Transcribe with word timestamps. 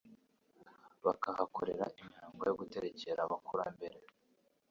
bakahakorera 1.05 1.85
imihango 1.99 2.41
yo 2.49 2.53
guterekera 2.59 3.19
abakurambere 3.23 3.97